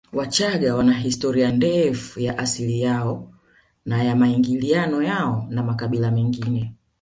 Wachagga 0.13 0.75
wana 0.75 0.93
historia 0.93 1.51
ndefu 1.51 2.19
ya 2.19 2.37
asili 2.37 2.81
yao 2.81 3.31
na 3.85 4.03
ya 4.03 4.15
maingiliano 4.15 5.01
yao 5.01 5.47
na 5.49 5.63
makabila 5.63 6.11
mengine 6.11 6.73